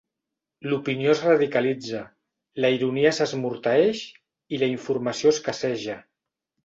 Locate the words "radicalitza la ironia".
1.25-3.13